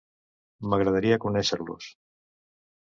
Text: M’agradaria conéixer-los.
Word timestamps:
M’agradaria 0.71 1.21
conéixer-los. 1.27 1.95